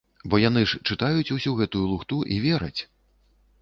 [0.33, 2.77] Бо яны ж чытаюць усю гэтую лухту і вераць.